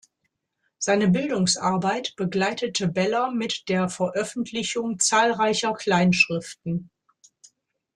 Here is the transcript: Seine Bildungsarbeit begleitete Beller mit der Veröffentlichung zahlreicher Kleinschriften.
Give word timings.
Seine 0.79 1.09
Bildungsarbeit 1.09 2.15
begleitete 2.15 2.87
Beller 2.87 3.29
mit 3.31 3.69
der 3.69 3.87
Veröffentlichung 3.87 4.97
zahlreicher 4.97 5.73
Kleinschriften. 5.73 6.89